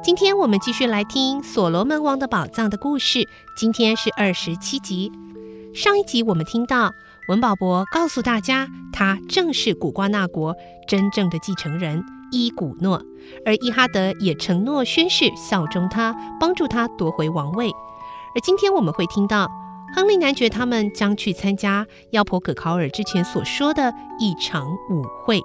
[0.00, 3.28] 今天我们继续来听《所罗门王的宝藏》的故事。
[3.56, 5.10] 今天是二十七集。
[5.74, 6.92] 上一集我们听到
[7.28, 10.54] 文保博告诉大家，他正是古瓜纳国
[10.86, 13.02] 真正的继承人伊古诺，
[13.44, 17.68] 而伊哈德也承诺宣誓效忠他，帮助他夺回王位。
[18.34, 19.48] 而今天我们会听到。
[19.96, 25.40] 亨利男爵他们将去参加妖婆葛考尔之前所说的一场舞会，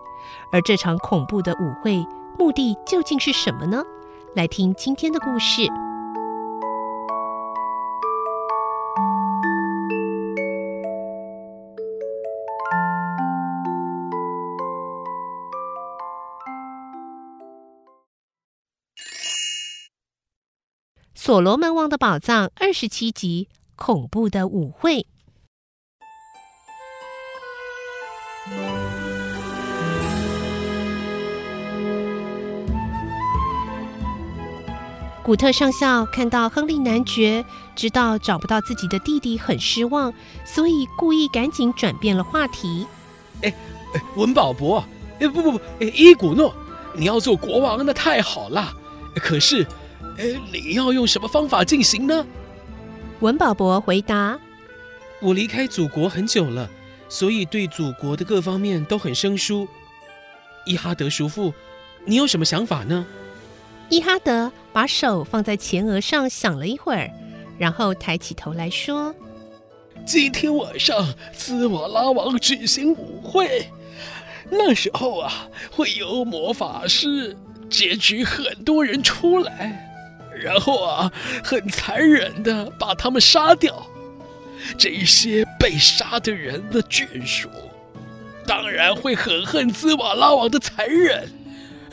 [0.51, 2.05] 而这场恐怖的舞会
[2.37, 3.81] 目的究竟是什么呢？
[4.35, 5.61] 来听今天的故事，
[21.15, 23.49] 《所罗门王的宝藏》二十七集。
[23.75, 25.05] 恐怖的舞会。
[35.23, 37.45] 古特上校看到亨利男爵，
[37.77, 42.85] 知道找不到自己的弟弟，很失望，所以故意赶紧转变了话题。
[43.41, 43.53] 哎，
[44.17, 44.83] 文保博，
[45.21, 46.53] 哎，不不不，伊古诺，
[46.93, 48.73] 你要做国王，那太好了。
[49.15, 49.65] 可是，
[50.17, 52.25] 哎，你要用什么方法进行呢？
[53.21, 54.37] 文保博回答
[55.21, 56.69] ：“我离开祖国很久了，
[57.07, 59.65] 所以对祖国的各方面都很生疏。
[60.65, 61.53] 伊哈德叔父，
[62.03, 63.05] 你有什么想法呢？”
[63.89, 67.11] 伊哈德把手放在前额上想了一会儿，
[67.57, 69.13] 然后抬起头来说
[70.05, 73.69] ：“今天晚上兹瓦拉王举行舞会，
[74.49, 77.37] 那时候啊，会有魔法师
[77.69, 79.89] 截取很多人出来。”
[80.43, 81.11] 然后啊，
[81.43, 83.85] 很残忍的把他们杀掉。
[84.77, 87.49] 这些被杀的人的眷属，
[88.47, 91.29] 当然会很恨兹瓦拉王的残忍。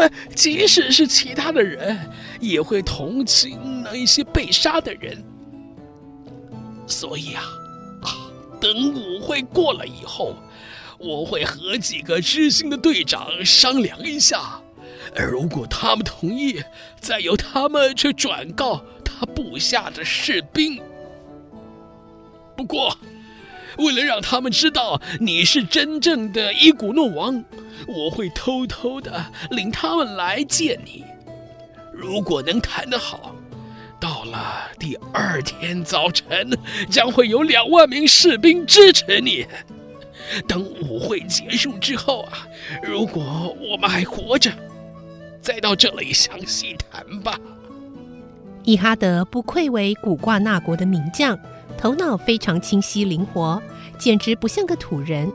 [0.34, 1.98] 即使是其他的人，
[2.40, 5.22] 也会同情那一些被杀的人。
[6.86, 7.44] 所以啊，
[8.60, 10.36] 等舞会过了以后，
[10.98, 14.60] 我会和几个知心的队长商量一下。
[15.16, 16.62] 如果他们同意，
[17.00, 20.80] 再由他们去转告他部下的士兵。
[22.56, 22.96] 不过，
[23.78, 27.44] 为了让他们知道你是真正的伊古诺王，
[27.86, 31.04] 我会偷偷的领他们来见你。
[31.92, 33.34] 如果能谈得好，
[34.00, 36.50] 到了第二天早晨，
[36.88, 39.46] 将会有两万名士兵支持你。
[40.46, 42.46] 等舞会结束之后啊，
[42.82, 44.50] 如果我们还活着。
[45.42, 47.38] 再到这里详细谈吧。
[48.62, 51.38] 伊哈德不愧为古挂纳国的名将，
[51.78, 53.60] 头脑非常清晰灵活，
[53.98, 55.32] 简直不像个土人。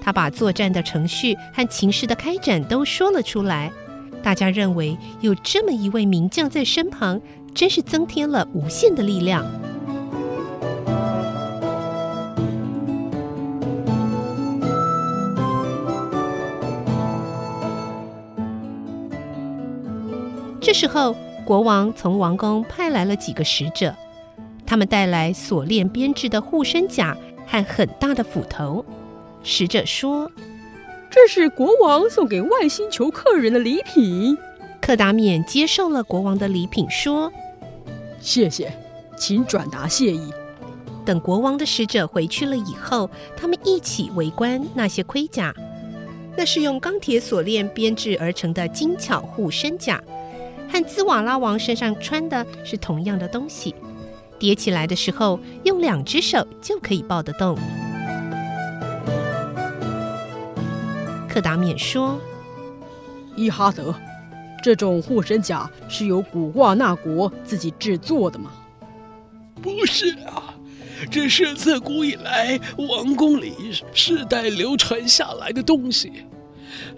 [0.00, 3.70] 他把作战的程序和情势的开展都说了出来。
[4.22, 7.20] 大家认为有这么一位名将在身旁，
[7.54, 9.44] 真是增添了无限的力量。
[20.60, 21.14] 这时候，
[21.46, 23.94] 国王从王宫派来了几个使者，
[24.66, 27.16] 他们带来锁链编制的护身甲
[27.46, 28.84] 和很大的斧头。
[29.50, 30.30] 使者说
[31.08, 34.36] ：“这是国王送给外星球客人的礼品。”
[34.78, 37.32] 克达免接受了国王的礼品，说
[38.20, 38.70] ：“谢谢，
[39.16, 40.30] 请转达谢意。”
[41.02, 43.08] 等国王的使者回去了以后，
[43.38, 45.54] 他们一起围观那些盔甲，
[46.36, 50.02] 那是用钢铁锁链编制而成的精巧护身甲。
[50.70, 53.74] 和兹瓦拉王身上穿的是同样的东西，
[54.38, 57.56] 叠起来的时候用两只手就可以抱得动。
[61.38, 62.20] 克达冕说
[63.36, 63.94] ：“伊哈德，
[64.60, 68.50] 这种护身甲是由古挂纳国自己制作的吗
[69.62, 70.52] ？”“不是啊，
[71.08, 73.54] 这是自古以来王宫里
[73.94, 76.24] 世代流传下来的东西。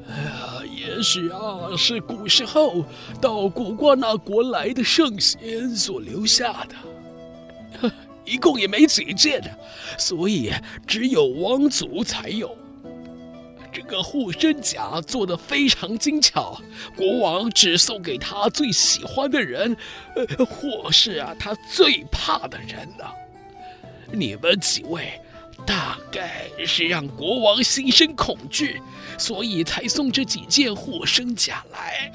[0.09, 2.83] 哎呀，也许啊，是古时候
[3.21, 6.67] 到古挂那国来的圣贤所留下
[7.83, 7.91] 的。
[8.25, 9.43] 一共也没几件，
[9.99, 10.51] 所以
[10.87, 12.57] 只有王族才有。
[13.81, 16.61] 这个护身甲做得非常精巧，
[16.95, 19.75] 国王只送给他最喜欢的人，
[20.15, 23.07] 呃，或是啊他最怕的人呢、
[24.13, 25.19] 你们几位
[25.67, 28.83] 大概是让国王心生恐惧，
[29.17, 32.13] 所以才送这几件护身甲来。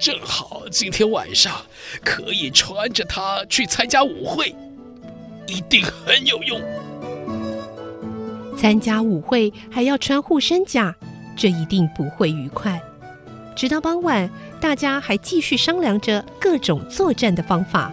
[0.00, 1.64] 正好今天晚上
[2.04, 4.52] 可以穿着它去参加舞会，
[5.46, 6.60] 一定很有用。
[8.62, 10.94] 参加舞会还要穿护身甲，
[11.36, 12.80] 这一定不会愉快。
[13.56, 14.30] 直到傍晚，
[14.60, 17.90] 大家还继续商量着各种作战的方法。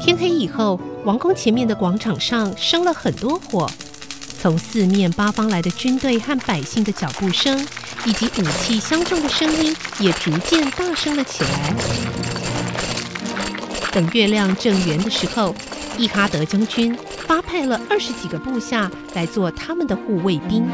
[0.00, 3.70] 天黑以后，王宫前面的广场上生了很多火，
[4.40, 7.68] 从四面八方来的军队和百姓的脚步声，
[8.06, 12.03] 以及武器相撞的声音，也逐渐大声了起来。
[13.94, 15.54] 等月亮正圆的时候，
[15.96, 20.66] 伊哈德将军发派了二十几个部下来做他们的护卫兵。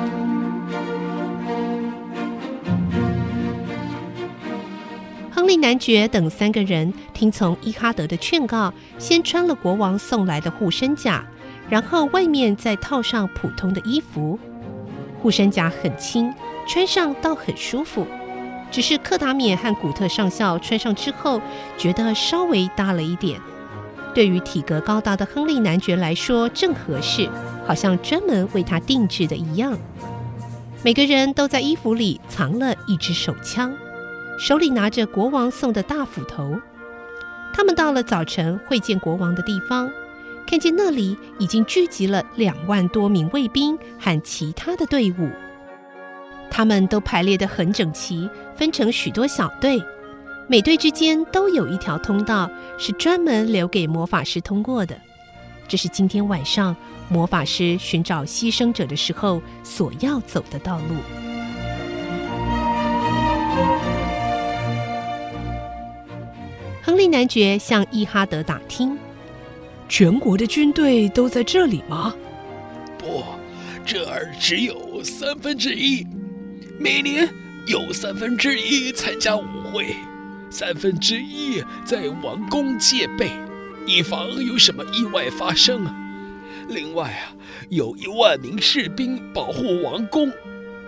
[5.30, 11.22] 亨利男爵等三个人听从伊哈德的劝告，先穿了国王送来的护身甲，
[11.68, 14.38] 然后外面再套上普通的衣服。
[15.20, 16.32] 护身甲很轻，
[16.66, 18.06] 穿上倒很舒服。
[18.70, 21.40] 只是克达缅和古特上校穿上之后，
[21.76, 23.40] 觉得稍微大了一点。
[24.14, 27.28] 对于体格高大的亨利男爵来说，正合适，
[27.66, 29.78] 好像专门为他定制的一样。
[30.82, 33.72] 每个人都在衣服里藏了一支手枪，
[34.38, 36.58] 手里拿着国王送的大斧头。
[37.52, 39.90] 他们到了早晨会见国王的地方，
[40.46, 45.28] 看见那里已经聚集了两万多名卫兵和其他的队伍。
[46.50, 49.80] 他们都排列得很整齐，分成许多小队，
[50.48, 55.00] 每队之间都有一条通道，是专门留给魔法师通过的。
[55.68, 56.74] 这是今天晚上
[57.08, 60.96] 魔法师寻找牺牲者的时候所要走的道路。
[66.82, 68.98] 亨利男爵向伊哈德打听
[69.88, 72.12] ：“全国的军队都在这里吗
[72.98, 73.22] ？”“不，
[73.86, 76.04] 这儿只有三分之一。”
[76.82, 77.28] 每年
[77.66, 79.94] 有三分之一参加舞会，
[80.48, 83.30] 三分之一在王宫戒备，
[83.84, 85.84] 以防有什么意外发生。
[86.68, 87.36] 另外啊，
[87.68, 90.32] 有一万名士兵保护王宫，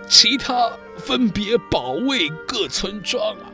[0.08, 3.52] 其他分别保卫各村庄啊。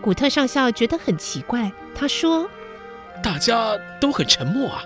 [0.00, 2.48] 古特上校觉得很奇怪，他说
[3.20, 4.84] ：“大家都很沉默啊。”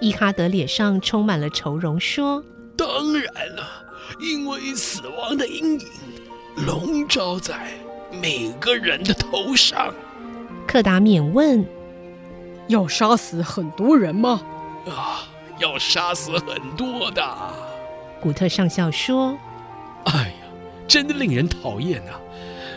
[0.00, 2.44] 伊哈德脸上充满了愁容，说
[2.76, 3.84] ：“当然了。”
[4.18, 5.86] 因为死亡的阴影
[6.66, 7.68] 笼罩在
[8.10, 9.94] 每个人的头上。
[10.66, 11.64] 克达缅问
[12.68, 14.42] ：“要杀死很多人吗
[14.88, 15.22] ？”“啊，
[15.58, 17.22] 要杀死很多的。”
[18.20, 19.38] 古特上校说
[20.04, 20.46] ：“哎呀，
[20.86, 22.20] 真的令人讨厌啊！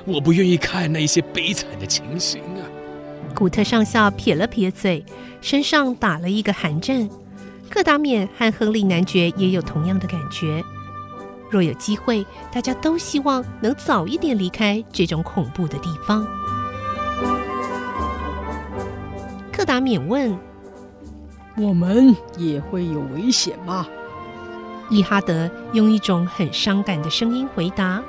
[0.05, 2.63] 我不愿意看那些悲惨的情形啊。”
[3.33, 5.03] 古特上校撇了撇嘴，
[5.41, 7.09] 身上打了一个寒战。
[7.69, 10.63] 克达缅和亨利男爵也有同样的感觉。
[11.51, 16.25] 若有机会，大家都希望能早一点离开这种恐怖的地方。
[19.51, 20.35] 克达免问
[21.57, 23.85] ：“我们也会有危险吗？”
[24.89, 28.01] 伊哈德用一种很伤感的声音回答：“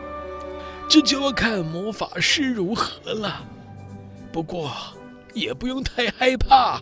[0.88, 3.42] 这就要看魔法师如何了。
[4.32, 4.70] 不过
[5.34, 6.80] 也不用太害怕，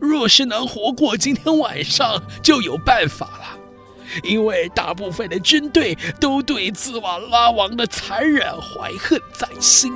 [0.00, 3.41] 若是能活过今天晚上，就有办法了。”
[4.22, 9.92] 因为大部分的军队都对兹瓦拉王的残忍怀恨在心。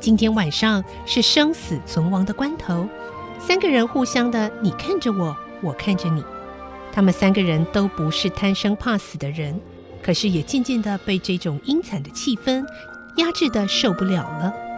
[0.00, 2.88] 今天晚上是生死存亡的关头，
[3.38, 6.24] 三个人互相的，你看着我，我看着你。
[6.92, 9.60] 他们三个人都不是贪生怕死的人，
[10.02, 12.64] 可是也渐渐的被这种阴惨的气氛
[13.16, 14.69] 压制的受不了了。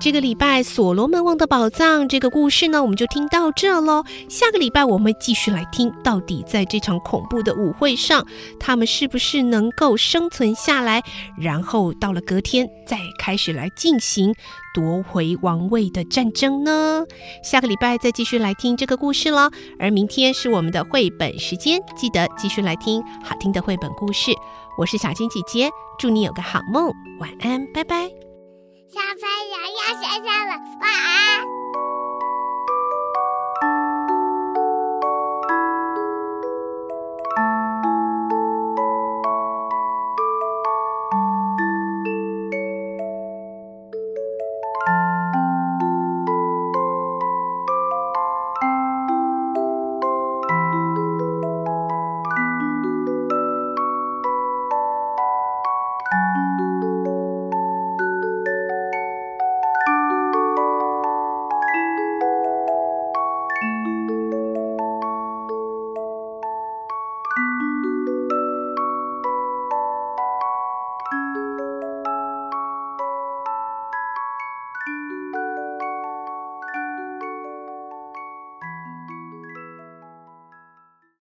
[0.00, 4.04] 这个礼拜所罗门王的宝藏这个故事呢，我们就听到这喽。
[4.28, 8.24] 下个礼拜我们继续来听，到底在这场恐怖的舞会上，
[8.60, 11.02] 他们是不是能够生存下来？
[11.36, 14.32] 然后到了隔天，再开始来进行
[14.72, 17.04] 夺回王位的战争呢？
[17.42, 19.50] 下个礼拜再继续来听这个故事喽。
[19.80, 24.30] 而明天是我们的绘本时间，记得继续来听好听的绘本故事。
[24.78, 28.27] 我是小金姐姐，祝你有个好梦，晚安，拜拜。
[28.90, 31.57] 小朋友要睡觉了，晚安。